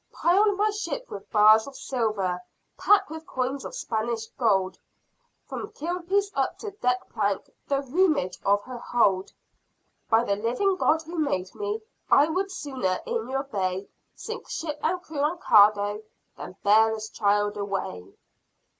"Pile 0.11 0.55
my 0.55 0.71
ship 0.71 1.11
with 1.11 1.29
bars 1.29 1.67
of 1.67 1.75
silver 1.75 2.41
pack 2.75 3.11
with 3.11 3.27
coins 3.27 3.63
of 3.63 3.75
Spanish 3.75 4.25
gold, 4.31 4.79
From 5.45 5.71
keelpiece 5.73 6.31
up 6.33 6.57
to 6.57 6.71
deck 6.71 7.07
plank 7.13 7.51
the 7.67 7.83
roomage 7.83 8.39
of 8.43 8.63
her 8.63 8.79
hold, 8.79 9.31
By 10.09 10.23
the 10.23 10.35
living 10.35 10.75
God 10.75 11.03
who 11.03 11.19
made 11.19 11.53
me! 11.53 11.83
I 12.09 12.29
would 12.29 12.51
sooner 12.51 12.99
in 13.05 13.29
your 13.29 13.43
bay 13.43 13.89
Sink 14.15 14.49
ship 14.49 14.79
and 14.81 14.99
crew 15.03 15.23
and 15.23 15.39
cargo, 15.39 16.01
than 16.35 16.55
bear 16.63 16.95
this 16.95 17.07
child 17.07 17.55
away!" 17.55 18.15